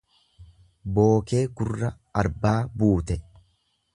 [0.95, 1.91] Bookee gurra
[2.23, 3.21] arbaa buute.